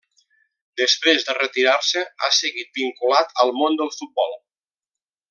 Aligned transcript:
Després 0.81 1.27
de 1.27 1.35
retirar-se, 1.39 2.03
ha 2.23 2.31
seguit 2.39 2.81
vinculat 2.83 3.39
al 3.45 3.53
món 3.63 3.79
del 3.83 3.93
futbol. 4.01 4.35